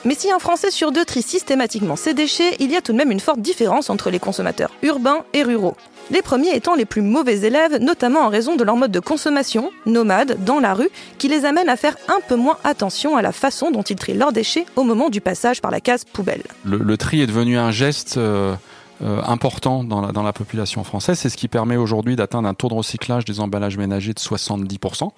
Mais 0.04 0.16
si 0.16 0.30
un 0.32 0.40
Français 0.40 0.72
sur 0.72 0.90
deux 0.90 1.04
trie 1.04 1.22
systématiquement 1.22 1.94
ses 1.94 2.12
déchets, 2.12 2.56
il 2.58 2.72
y 2.72 2.76
a 2.76 2.80
tout 2.80 2.92
de 2.92 2.96
même 2.96 3.12
une 3.12 3.20
forte 3.20 3.40
différence 3.40 3.88
entre 3.88 4.10
les 4.10 4.18
consommateurs 4.18 4.72
urbains 4.82 5.24
et 5.32 5.44
ruraux. 5.44 5.76
Les 6.10 6.22
premiers 6.22 6.56
étant 6.56 6.74
les 6.74 6.84
plus 6.84 7.02
mauvais 7.02 7.40
élèves, 7.42 7.78
notamment 7.80 8.20
en 8.22 8.28
raison 8.28 8.56
de 8.56 8.64
leur 8.64 8.76
mode 8.76 8.90
de 8.90 8.98
consommation, 8.98 9.70
nomade, 9.86 10.44
dans 10.44 10.58
la 10.58 10.74
rue, 10.74 10.88
qui 11.18 11.28
les 11.28 11.44
amène 11.44 11.68
à 11.68 11.76
faire 11.76 11.96
un 12.08 12.18
peu 12.26 12.34
moins 12.34 12.58
attention 12.64 13.16
à 13.16 13.22
la 13.22 13.30
façon 13.30 13.70
dont 13.70 13.82
ils 13.82 13.96
trient 13.96 14.14
leurs 14.14 14.32
déchets 14.32 14.66
au 14.74 14.82
moment 14.82 15.08
du 15.08 15.20
passage 15.20 15.60
par 15.60 15.70
la 15.70 15.80
case 15.80 16.04
poubelle. 16.04 16.42
Le, 16.64 16.96
tri 16.96 17.20
est 17.20 17.28
devenu 17.28 17.56
un 17.56 17.70
geste 17.70 18.16
euh, 18.16 18.54
euh, 19.02 19.22
important 19.24 19.84
dans 19.84 20.00
la, 20.00 20.10
dans 20.10 20.24
la 20.24 20.32
population 20.32 20.82
française. 20.82 21.18
C'est 21.18 21.28
ce 21.28 21.36
qui 21.36 21.46
permet 21.46 21.76
aujourd'hui 21.76 22.16
d'atteindre 22.16 22.48
un 22.48 22.54
taux 22.54 22.68
de 22.68 22.74
recyclage 22.74 23.24
des 23.24 23.38
emballages 23.38 23.78
ménagers 23.78 24.14
de 24.14 24.20
70% 24.20 25.10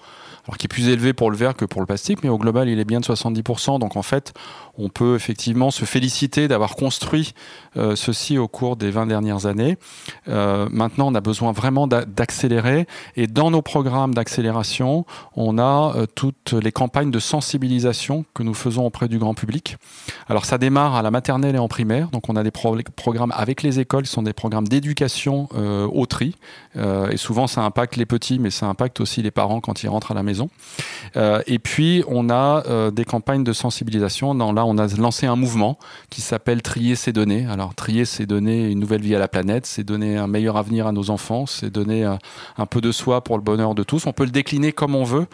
alors 0.47 0.59
qui 0.59 0.67
est 0.67 0.69
plus 0.69 0.89
élevé 0.89 1.13
pour 1.15 1.31
le 1.31 1.37
verre 1.37 1.55
que 1.55 1.65
pour 1.65 1.81
le 1.81 1.87
plastique, 1.87 2.23
mais 2.23 2.29
au 2.29 2.39
global, 2.39 2.69
il 2.69 2.79
est 2.79 2.85
bien 2.85 3.01
de 3.01 3.05
70%. 3.05 3.79
Donc 3.79 3.97
en 3.97 4.03
fait, 4.03 4.35
on 4.77 4.89
peut 4.91 5.15
effectivement 5.15 5.71
se 5.71 5.85
féliciter 5.85 6.49
d'avoir 6.49 6.77
construit 6.77 7.33
euh, 7.77 7.97
ceci 7.97 8.37
au 8.37 8.47
cours 8.47 8.77
des 8.77 8.91
20 8.91 9.07
dernières 9.07 9.47
années. 9.47 9.79
Euh, 10.29 10.69
maintenant, 10.71 11.09
on 11.11 11.15
a 11.15 11.21
besoin 11.21 11.53
vraiment 11.53 11.87
d'accélérer. 11.87 12.87
Et 13.17 13.27
dans 13.27 13.51
nos 13.51 13.63
programmes 13.63 14.15
d'accélération, 14.15 15.07
on 15.35 15.59
a 15.59 15.95
euh, 15.97 16.07
toutes 16.15 16.53
les 16.53 16.73
campagnes 16.73 17.11
de 17.11 17.19
sensibilisation 17.19 18.27
que 18.35 18.43
nous 18.43 18.55
faisons 18.55 18.85
auprès 18.85 19.09
du 19.09 19.19
grand 19.19 19.35
public. 19.35 19.79
Alors 20.29 20.45
ça 20.45 20.59
démarre 20.59 20.95
à 20.95 21.03
la 21.03 21.11
maternelle 21.11 21.55
et 21.55 21.59
en 21.59 21.69
primaire. 21.69 22.09
Donc 22.11 22.29
on 22.29 22.37
a 22.37 22.43
des 22.43 22.51
programmes 22.51 23.33
avec 23.35 23.63
les 23.63 23.81
écoles, 23.81 24.07
ce 24.07 24.13
sont 24.13 24.23
des 24.23 24.33
programmes 24.33 24.69
d'éducation 24.69 25.49
au 25.55 26.07
tri. 26.07 26.37
et 26.77 27.17
souvent, 27.17 27.47
ça 27.47 27.63
impacte 27.63 27.97
les 27.97 28.07
petits, 28.07 28.39
mais 28.39 28.51
ça 28.51 28.67
impacte 28.67 29.01
aussi 29.01 29.23
les 29.23 29.31
parents 29.31 29.61
quand 29.61 29.83
ils 29.83 29.89
rentrent 29.89 30.13
à 30.13 30.15
la 30.15 30.23
maison 30.23 30.34
maison. 30.35 30.51
et 31.47 31.59
puis, 31.59 32.03
on 32.09 32.29
a 32.29 32.91
des 32.91 33.05
campagnes 33.05 33.45
de 33.45 33.53
sensibilisation. 33.53 34.35
Là, 34.35 34.65
on 34.67 34.79
a 34.79 34.87
lancé 34.97 35.27
un 35.27 35.37
mouvement 35.37 35.79
qui 36.11 36.21
s'appelle 36.21 36.63
Trier 36.63 36.97
ses 36.97 37.13
données. 37.13 37.47
Alors, 37.47 37.75
trier, 37.75 38.05
c'est 38.05 38.27
donner 38.27 38.71
une 38.71 38.81
nouvelle 38.81 39.03
vie 39.03 39.15
à 39.15 39.19
la 39.19 39.29
planète, 39.29 39.67
c'est 39.67 39.85
donner 39.85 40.17
un 40.17 40.27
meilleur 40.27 40.57
avenir 40.57 40.87
à 40.87 40.93
nos 40.93 41.11
enfants, 41.11 41.47
c'est 41.47 41.71
donner 41.71 42.05
un 42.05 42.67
peu 42.67 42.81
de 42.81 42.91
soi 42.91 43.23
pour 43.23 43.37
le 43.37 43.43
bonheur 43.43 43.75
de 43.75 43.83
tous. 43.83 44.07
On 44.07 44.13
peut 44.13 44.25
le 44.25 44.31
décliner 44.31 44.73
comme 44.73 44.95
on 44.95 45.05
veut, 45.05 45.27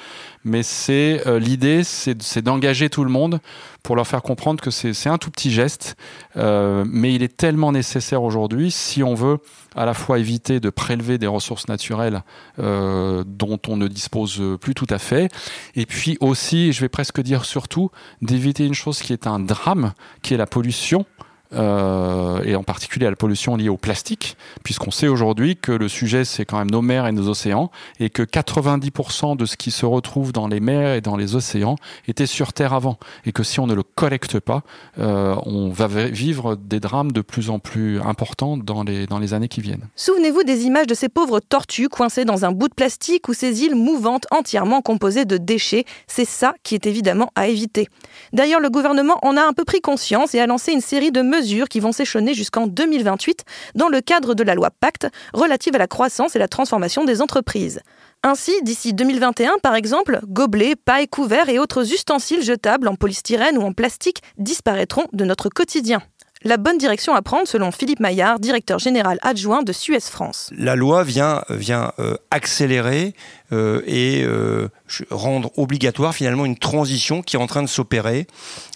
mais 0.45 0.63
c'est 0.63 1.23
l'idée, 1.39 1.83
c'est 1.85 2.43
d'engager 2.43 2.91
tout 2.91 3.05
le 3.05 3.11
monde 3.11 3.41
pour 3.83 3.97
leur 3.97 4.07
faire 4.07 4.23
comprendre 4.23 4.63
que 4.63 4.71
c'est 4.71 5.09
un 5.09 5.19
tout 5.19 5.31
petit 5.31 5.51
geste, 5.51 5.97
euh, 6.37 6.85
mais 6.87 7.15
il 7.15 7.23
est 7.23 7.37
tellement 7.37 7.73
nécessaire 7.73 8.23
aujourd'hui 8.23 8.71
si 8.71 9.03
on 9.03 9.15
veut 9.15 9.39
à 9.75 9.85
la 9.85 9.95
fois 9.95 10.19
éviter 10.19 10.61
de 10.61 10.71
prélever 10.71 11.19
des 11.19 11.27
ressources 11.27 11.69
naturelles 11.69 12.23
euh, 12.59 13.25
dont 13.27 13.59
on 13.69 13.77
ne 13.77 13.89
dispose 13.89 14.43
plus 14.61 14.75
tout 14.75 14.87
fait, 14.99 15.31
et 15.75 15.87
puis 15.87 16.17
aussi, 16.21 16.73
je 16.73 16.81
vais 16.81 16.89
presque 16.89 17.21
dire 17.21 17.45
surtout, 17.45 17.91
d'éviter 18.23 18.65
une 18.65 18.75
chose 18.75 19.01
qui 19.01 19.13
est 19.13 19.27
un 19.27 19.39
drame, 19.39 19.93
qui 20.23 20.35
est 20.35 20.37
la 20.37 20.47
pollution. 20.47 21.07
Euh, 21.53 22.40
et 22.51 22.57
en 22.57 22.63
particulier 22.63 23.07
à 23.07 23.11
la 23.11 23.17
pollution 23.17 23.57
liée 23.57 23.69
au 23.69 23.77
plastique, 23.77 24.37
puisqu'on 24.65 24.91
sait 24.91 25.09
aujourd'hui 25.09 25.57
que 25.57 25.73
le 25.73 25.89
sujet 25.89 26.25
c'est 26.25 26.45
quand 26.45 26.59
même 26.59 26.71
nos 26.71 26.83
mers 26.83 27.07
et 27.07 27.13
nos 27.13 27.29
océans, 27.29 27.71
et 27.99 28.11
que 28.11 28.23
90% 28.23 29.37
de 29.37 29.47
ce 29.47 29.57
qui 29.57 29.71
se 29.71 29.87
retrouve 29.87 30.33
dans 30.33 30.49
les 30.49 30.61
mers 30.61 30.95
et 30.95 31.01
dans 31.01 31.17
les 31.17 31.35
océans 31.35 31.77
était 32.09 32.27
sur 32.27 32.53
Terre 32.53 32.75
avant, 32.75 32.99
et 33.25 33.33
que 33.33 33.43
si 33.43 33.61
on 33.61 33.67
ne 33.67 33.75
le 33.75 33.83
collecte 33.83 34.41
pas, 34.41 34.63
euh, 34.99 35.35
on 35.47 35.71
va 35.71 35.87
vivre 35.87 36.57
des 36.57 36.81
drames 36.81 37.13
de 37.13 37.21
plus 37.21 37.51
en 37.51 37.59
plus 37.59 38.01
importants 38.01 38.57
dans 38.57 38.83
les, 38.83 39.07
dans 39.07 39.19
les 39.19 39.35
années 39.35 39.49
qui 39.49 39.61
viennent. 39.61 39.89
Souvenez-vous 39.97 40.43
des 40.43 40.65
images 40.65 40.87
de 40.87 40.95
ces 40.95 41.09
pauvres 41.09 41.41
tortues 41.41 41.89
coincées 41.89 42.25
dans 42.25 42.45
un 42.45 42.53
bout 42.53 42.69
de 42.69 42.75
plastique 42.75 43.29
ou 43.29 43.35
ces 43.35 43.63
îles 43.63 43.75
mouvantes 43.75 44.27
entièrement 44.31 44.83
composées 44.83 45.25
de 45.25 45.37
déchets, 45.37 45.85
c'est 46.07 46.25
ça 46.25 46.55
qui 46.63 46.75
est 46.75 46.87
évidemment 46.87 47.31
à 47.35 47.49
éviter. 47.49 47.89
D'ailleurs, 48.33 48.61
le 48.61 48.71
gouvernement 48.71 49.19
en 49.23 49.37
a 49.37 49.43
un 49.43 49.53
peu 49.53 49.65
pris 49.65 49.81
conscience 49.81 50.35
et 50.35 50.41
a 50.41 50.47
lancé 50.47 50.73
une 50.73 50.81
série 50.81 51.13
de 51.13 51.23
mesures 51.23 51.69
qui 51.69 51.81
vont 51.81 51.93
s'échelonner 51.93 52.35
jusqu'en 52.41 52.67
2028 52.67 53.45
dans 53.75 53.89
le 53.89 54.01
cadre 54.01 54.33
de 54.33 54.43
la 54.43 54.55
loi 54.55 54.71
Pacte 54.71 55.07
relative 55.35 55.75
à 55.75 55.79
la 55.79 55.87
croissance 55.87 56.35
et 56.37 56.39
la 56.39 56.49
transformation 56.49 57.05
des 57.05 57.21
entreprises. 57.21 57.81
Ainsi, 58.23 58.53
d'ici 58.63 58.95
2021, 58.95 59.59
par 59.63 59.75
exemple, 59.75 60.21
gobelets, 60.27 60.75
pailles, 60.75 61.09
couverts 61.09 61.51
et 61.51 61.59
autres 61.59 61.93
ustensiles 61.93 62.43
jetables 62.43 62.89
en 62.89 62.95
polystyrène 62.95 63.59
ou 63.59 63.63
en 63.63 63.75
plastique 63.75 64.23
disparaîtront 64.39 65.05
de 65.13 65.27
notre 65.27 65.51
quotidien. 65.51 66.01
La 66.43 66.57
bonne 66.57 66.79
direction 66.79 67.15
à 67.15 67.21
prendre, 67.21 67.47
selon 67.47 67.71
Philippe 67.71 68.01
Maillard, 68.01 68.41
directeur 68.41 68.79
général 68.79 69.19
adjoint 69.21 69.63
de 69.63 69.75
Suez 69.75 70.01
France. 70.01 70.49
La 70.57 70.75
loi 70.75 71.05
vient, 71.05 71.43
vient 71.51 71.93
euh, 71.99 72.17
accélérer 72.31 73.15
euh, 73.53 73.83
et 73.87 74.23
euh, 74.25 74.69
rendre 75.11 75.51
obligatoire 75.57 76.15
finalement 76.15 76.47
une 76.47 76.57
transition 76.57 77.23
qui 77.23 77.37
est 77.37 77.39
en 77.39 77.47
train 77.47 77.63
de 77.63 77.69
s'opérer 77.69 78.27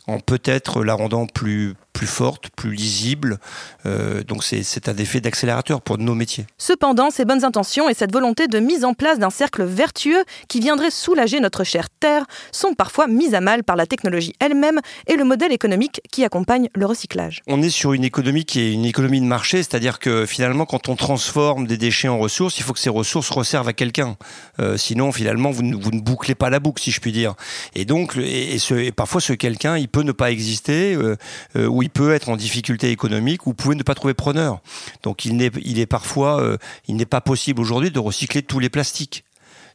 en 0.06 0.20
peut-être 0.20 0.84
la 0.84 0.94
rendant 0.94 1.26
plus, 1.26 1.74
plus 1.94 2.06
forte, 2.06 2.50
plus 2.50 2.72
lisible. 2.72 3.38
Euh, 3.86 4.22
donc 4.22 4.44
c'est 4.44 4.88
un 4.88 4.96
effet 4.96 5.20
d'accélérateur 5.20 5.80
pour 5.80 5.96
nos 5.96 6.14
métiers. 6.14 6.46
Cependant, 6.58 7.10
ces 7.10 7.24
bonnes 7.24 7.44
intentions 7.44 7.88
et 7.88 7.94
cette 7.94 8.12
volonté 8.12 8.46
de 8.46 8.58
mise 8.58 8.84
en 8.84 8.92
place 8.92 9.18
d'un 9.18 9.30
cercle 9.30 9.64
vertueux 9.64 10.24
qui 10.48 10.60
viendrait 10.60 10.90
soulager 10.90 11.40
notre 11.40 11.64
chère 11.64 11.88
Terre 11.88 12.26
sont 12.52 12.74
parfois 12.74 13.06
mises 13.06 13.34
à 13.34 13.40
mal 13.40 13.64
par 13.64 13.76
la 13.76 13.86
technologie 13.86 14.34
elle-même 14.40 14.80
et 15.06 15.16
le 15.16 15.24
modèle 15.24 15.52
économique 15.52 16.02
qui 16.10 16.24
accompagne 16.24 16.68
le 16.74 16.84
recyclage. 16.84 17.40
On 17.46 17.62
est 17.62 17.70
sur 17.70 17.94
une 17.94 18.04
économie 18.04 18.44
qui 18.44 18.60
est 18.60 18.72
une 18.72 18.84
économie 18.84 19.20
de 19.20 19.26
marché, 19.26 19.58
c'est-à-dire 19.58 19.98
que 19.98 20.26
finalement 20.26 20.66
quand 20.66 20.88
on 20.88 20.96
transforme 20.96 21.66
des 21.66 21.78
déchets 21.78 22.08
en 22.08 22.18
ressources, 22.18 22.58
il 22.58 22.62
faut 22.62 22.74
que 22.74 22.78
ces 22.78 22.90
ressources 22.90 23.30
resservent 23.30 23.68
à 23.68 23.72
quelqu'un. 23.72 24.16
Euh, 24.60 24.63
sinon 24.76 25.12
finalement 25.12 25.50
vous 25.50 25.62
ne, 25.62 25.76
vous 25.76 25.90
ne, 25.90 26.00
bouclez 26.00 26.34
pas 26.34 26.50
la 26.50 26.60
boucle 26.60 26.82
si 26.82 26.90
je 26.90 27.00
puis 27.00 27.12
dire. 27.12 27.34
Et 27.74 27.84
donc 27.84 28.16
et, 28.16 28.58
ce, 28.58 28.74
et 28.74 28.92
parfois 28.92 29.20
ce 29.20 29.32
quelqu'un 29.32 29.76
il 29.76 29.88
peut 29.88 30.02
ne 30.02 30.12
pas 30.12 30.30
exister 30.30 30.94
euh, 30.94 31.16
euh, 31.56 31.66
ou 31.66 31.82
il 31.82 31.90
peut 31.90 32.12
être 32.12 32.28
en 32.28 32.36
difficulté 32.36 32.90
économique 32.90 33.46
ou 33.46 33.50
vous 33.50 33.54
pouvez 33.54 33.76
ne 33.76 33.82
pas 33.82 33.94
trouver 33.94 34.14
preneur. 34.14 34.60
Donc 35.02 35.24
il, 35.24 35.40
est, 35.42 35.52
il 35.62 35.78
est 35.78 35.86
parfois, 35.86 36.40
euh, 36.40 36.56
il 36.88 36.96
n'est 36.96 37.06
pas 37.06 37.20
possible 37.20 37.60
aujourd'hui 37.60 37.90
de 37.90 37.98
recycler 37.98 38.42
tous 38.42 38.58
les 38.58 38.68
plastiques. 38.70 39.24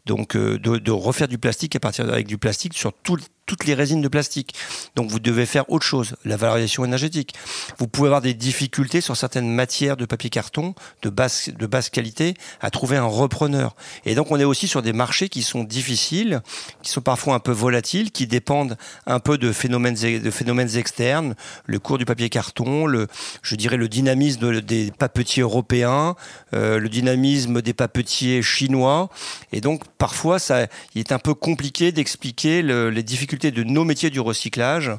Donc 0.06 0.36
de, 0.36 0.58
de, 0.58 0.92
refaire 0.92 1.28
du 1.28 1.38
plastique 1.38 1.76
à 1.76 1.80
partir 1.80 2.08
avec 2.10 2.26
du 2.26 2.38
plastique 2.38 2.74
sur 2.74 2.94
tout, 2.94 3.18
toutes 3.50 3.66
les 3.66 3.74
résines 3.74 4.02
de 4.02 4.08
plastique. 4.08 4.54
Donc 4.96 5.10
vous 5.10 5.20
devez 5.20 5.48
faire 5.48 5.68
autre 5.72 5.86
chose, 5.86 6.16
la 6.24 6.38
valorisation 6.38 6.86
énergétique. 6.86 7.34
Vous 7.80 7.88
pouvez 7.88 8.08
avoir 8.08 8.22
des 8.22 8.36
difficultés 8.36 9.02
sur 9.02 9.18
certaines 9.18 9.52
matières 9.52 9.98
de 9.98 10.06
papier 10.06 10.30
carton 10.30 10.76
de 11.02 11.10
basse, 11.10 11.50
de 11.50 11.66
basse 11.66 11.90
qualité 11.90 12.36
à 12.62 12.70
trouver 12.70 12.98
un 12.98 13.08
repreneur. 13.08 13.76
Et 14.06 14.14
donc 14.14 14.30
on 14.30 14.40
est 14.40 14.44
aussi 14.44 14.68
sur 14.68 14.84
des 14.84 14.94
marchés 14.94 15.30
qui 15.30 15.42
sont 15.42 15.64
difficiles, 15.64 16.42
qui 16.84 16.92
sont 16.92 17.02
parfois 17.02 17.34
un 17.34 17.40
peu 17.40 17.52
volatiles, 17.52 18.12
qui 18.12 18.28
dépendent 18.28 18.78
un 19.08 19.20
peu 19.20 19.40
de 19.40 19.52
phénomènes, 19.52 19.96
de 19.96 20.30
phénomènes 20.30 20.78
externes, 20.78 21.34
le 21.66 21.80
cours 21.80 21.98
du 21.98 22.06
papier 22.06 22.30
carton, 22.30 22.86
le, 22.86 23.08
je 23.42 23.56
dirais 23.56 23.78
le 23.78 23.88
dynamisme 23.88 24.62
des 24.62 24.92
papetiers 24.92 25.42
européens, 25.42 26.16
euh, 26.54 26.78
le 26.78 26.88
dynamisme 26.88 27.64
des 27.64 27.74
papetiers 27.74 28.44
chinois. 28.44 29.10
Et 29.52 29.60
donc 29.60 29.86
parfois 29.98 30.38
ça, 30.38 30.68
il 30.94 31.00
est 31.00 31.12
un 31.12 31.20
peu 31.20 31.34
compliqué 31.34 31.92
d'expliquer 31.92 32.62
les 32.62 33.04
difficultés 33.04 33.39
de 33.40 33.64
nos 33.64 33.86
métiers 33.86 34.10
du 34.10 34.20
recyclage 34.20 34.92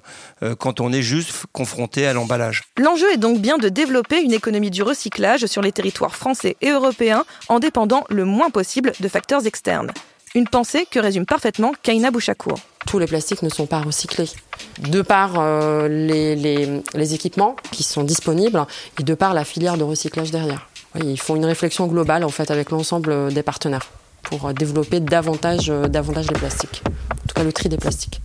euh, 0.43 0.55
quand 0.57 0.81
on 0.81 0.93
est 0.93 1.03
juste 1.03 1.45
confronté 1.53 2.07
à 2.07 2.13
l'emballage. 2.13 2.63
L'enjeu 2.79 3.13
est 3.13 3.19
donc 3.19 3.39
bien 3.39 3.59
de 3.59 3.69
développer 3.69 4.23
une 4.23 4.33
économie 4.33 4.71
du 4.71 4.83
recyclage 4.83 5.47
sur 5.47 5.63
les 5.63 5.73
territoires 5.73 6.17
français 6.17 6.57
et 6.61 6.71
européens 6.71 7.25
en 7.49 7.59
dépendant 7.59 8.05
le 8.09 8.25
moins 8.25 8.51
possible 8.51 8.93
de 8.99 9.09
facteurs 9.09 9.47
externes. 9.47 9.93
Une 10.35 10.49
pensée 10.49 10.87
que 10.91 10.99
résume 10.99 11.27
parfaitement 11.27 11.73
Kaina 11.83 12.11
Bouchakour. 12.11 12.59
Tous 12.87 12.99
les 12.99 13.07
plastiques 13.07 13.43
ne 13.43 13.49
sont 13.49 13.67
pas 13.67 13.81
recyclés. 13.81 14.31
De 14.79 15.03
par 15.03 15.35
euh, 15.39 15.89
les, 15.89 16.37
les, 16.37 17.15
équipements 17.15 17.57
qui 17.73 17.83
sont 17.83 18.05
disponibles 18.05 18.65
et 18.99 19.03
de 19.03 19.15
par 19.15 19.35
la 19.35 19.45
filière 19.45 19.77
de 19.77 19.83
recyclage 19.83 20.31
derrière. 20.31 20.69
ils 20.97 21.21
font 21.21 21.37
une 21.37 21.45
réflexion 21.45 21.87
globale 21.89 22.25
en 22.25 22.31
fait 22.31 22.51
avec 22.51 22.71
l'ensemble 22.71 23.33
des 23.33 23.43
partenaires 23.43 23.89
pour 24.23 24.53
développer 24.55 25.01
davantage, 25.01 25.71
euh, 25.71 25.89
davantage 25.89 26.27
les 26.29 26.39
plastiques. 26.39 26.83
En 27.11 27.27
tout 27.29 27.35
cas, 27.35 27.43
le 27.43 27.53
tri 27.53 27.69
des 27.69 27.77
plastiques. 27.77 28.21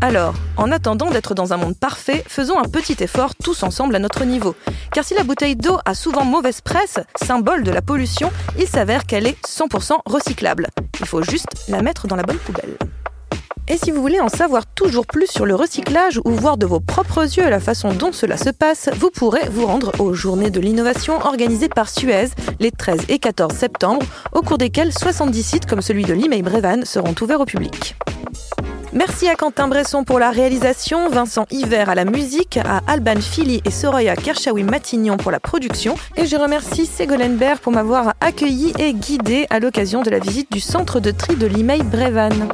Alors, 0.00 0.34
en 0.56 0.70
attendant 0.70 1.10
d'être 1.10 1.34
dans 1.34 1.52
un 1.52 1.56
monde 1.56 1.76
parfait, 1.76 2.22
faisons 2.28 2.56
un 2.58 2.68
petit 2.68 2.96
effort 3.02 3.34
tous 3.34 3.64
ensemble 3.64 3.96
à 3.96 3.98
notre 3.98 4.24
niveau. 4.24 4.54
Car 4.92 5.04
si 5.04 5.14
la 5.14 5.24
bouteille 5.24 5.56
d'eau 5.56 5.78
a 5.84 5.94
souvent 5.94 6.24
mauvaise 6.24 6.60
presse, 6.60 7.00
symbole 7.20 7.64
de 7.64 7.72
la 7.72 7.82
pollution, 7.82 8.30
il 8.58 8.68
s'avère 8.68 9.06
qu'elle 9.06 9.26
est 9.26 9.36
100% 9.44 9.94
recyclable. 10.06 10.68
Il 11.00 11.06
faut 11.06 11.22
juste 11.22 11.48
la 11.68 11.82
mettre 11.82 12.06
dans 12.06 12.16
la 12.16 12.22
bonne 12.22 12.38
poubelle. 12.38 12.76
Et 13.70 13.76
si 13.76 13.90
vous 13.90 14.00
voulez 14.00 14.20
en 14.20 14.28
savoir 14.28 14.64
toujours 14.64 15.06
plus 15.06 15.26
sur 15.26 15.44
le 15.44 15.54
recyclage 15.54 16.20
ou 16.24 16.30
voir 16.30 16.56
de 16.56 16.64
vos 16.64 16.80
propres 16.80 17.24
yeux 17.36 17.50
la 17.50 17.60
façon 17.60 17.92
dont 17.92 18.12
cela 18.12 18.38
se 18.38 18.48
passe, 18.48 18.88
vous 18.96 19.10
pourrez 19.10 19.46
vous 19.50 19.66
rendre 19.66 19.92
aux 20.00 20.14
Journées 20.14 20.50
de 20.50 20.58
l'innovation 20.58 21.18
organisées 21.18 21.68
par 21.68 21.90
Suez 21.90 22.28
les 22.60 22.70
13 22.70 23.02
et 23.10 23.18
14 23.18 23.54
septembre, 23.54 24.06
au 24.32 24.40
cours 24.40 24.56
desquelles 24.56 24.92
70 24.92 25.42
sites 25.42 25.66
comme 25.66 25.82
celui 25.82 26.04
de 26.04 26.14
l'Email 26.14 26.40
Brevan 26.40 26.86
seront 26.86 27.14
ouverts 27.20 27.42
au 27.42 27.44
public. 27.44 27.94
Merci 28.94 29.28
à 29.28 29.34
Quentin 29.34 29.68
Bresson 29.68 30.02
pour 30.02 30.18
la 30.18 30.30
réalisation, 30.30 31.10
Vincent 31.10 31.44
Hiver 31.50 31.90
à 31.90 31.94
la 31.94 32.06
musique, 32.06 32.56
à 32.56 32.80
Alban 32.86 33.20
Philly 33.20 33.60
et 33.66 33.70
Soraya 33.70 34.16
Kershawi 34.16 34.62
Matignon 34.62 35.18
pour 35.18 35.30
la 35.30 35.40
production, 35.40 35.94
et 36.16 36.24
je 36.24 36.36
remercie 36.36 36.86
Ségolène 36.86 37.36
Bert 37.36 37.60
pour 37.60 37.72
m'avoir 37.72 38.14
accueilli 38.22 38.72
et 38.78 38.94
guidé 38.94 39.46
à 39.50 39.60
l'occasion 39.60 40.00
de 40.00 40.08
la 40.08 40.20
visite 40.20 40.50
du 40.50 40.60
centre 40.60 41.00
de 41.00 41.10
tri 41.10 41.36
de 41.36 41.46
l'email 41.46 41.82
Brevan. 41.82 42.48